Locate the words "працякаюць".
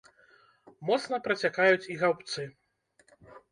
1.27-1.89